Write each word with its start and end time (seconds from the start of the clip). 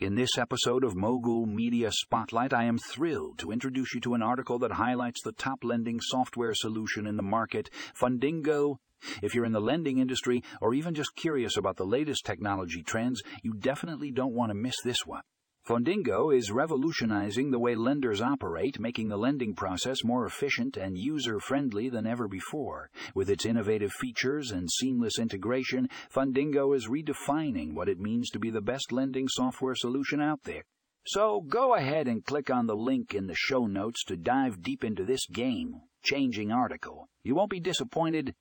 In 0.00 0.14
this 0.14 0.38
episode 0.38 0.82
of 0.82 0.96
Mogul 0.96 1.44
Media 1.44 1.90
Spotlight, 1.92 2.54
I 2.54 2.64
am 2.64 2.78
thrilled 2.78 3.38
to 3.40 3.50
introduce 3.50 3.92
you 3.92 4.00
to 4.00 4.14
an 4.14 4.22
article 4.22 4.58
that 4.60 4.72
highlights 4.72 5.20
the 5.22 5.32
top 5.32 5.62
lending 5.62 6.00
software 6.00 6.54
solution 6.54 7.06
in 7.06 7.18
the 7.18 7.22
market, 7.22 7.68
Fundingo. 8.00 8.76
If 9.22 9.34
you're 9.34 9.44
in 9.44 9.52
the 9.52 9.60
lending 9.60 9.98
industry 9.98 10.42
or 10.62 10.72
even 10.72 10.94
just 10.94 11.14
curious 11.16 11.58
about 11.58 11.76
the 11.76 11.84
latest 11.84 12.24
technology 12.24 12.82
trends, 12.82 13.20
you 13.42 13.52
definitely 13.52 14.10
don't 14.10 14.32
want 14.32 14.48
to 14.48 14.54
miss 14.54 14.76
this 14.82 15.04
one. 15.04 15.20
Fundingo 15.66 16.34
is 16.34 16.50
revolutionizing 16.50 17.50
the 17.50 17.58
way 17.58 17.74
lenders 17.74 18.22
operate, 18.22 18.80
making 18.80 19.08
the 19.08 19.18
lending 19.18 19.54
process 19.54 20.02
more 20.02 20.24
efficient 20.24 20.76
and 20.76 20.96
user 20.96 21.38
friendly 21.38 21.88
than 21.88 22.06
ever 22.06 22.26
before. 22.26 22.90
With 23.14 23.28
its 23.28 23.44
innovative 23.44 23.92
features 23.92 24.50
and 24.50 24.70
seamless 24.70 25.18
integration, 25.18 25.88
Fundingo 26.12 26.74
is 26.74 26.88
redefining 26.88 27.74
what 27.74 27.88
it 27.88 28.00
means 28.00 28.30
to 28.30 28.38
be 28.38 28.50
the 28.50 28.62
best 28.62 28.90
lending 28.90 29.28
software 29.28 29.74
solution 29.74 30.20
out 30.20 30.42
there. 30.44 30.64
So 31.06 31.42
go 31.42 31.74
ahead 31.74 32.08
and 32.08 32.24
click 32.24 32.50
on 32.50 32.66
the 32.66 32.76
link 32.76 33.14
in 33.14 33.26
the 33.26 33.34
show 33.36 33.66
notes 33.66 34.02
to 34.04 34.16
dive 34.16 34.62
deep 34.62 34.82
into 34.82 35.04
this 35.04 35.26
game 35.26 35.82
changing 36.02 36.50
article. 36.50 37.08
You 37.22 37.34
won't 37.34 37.50
be 37.50 37.60
disappointed, 37.60 38.34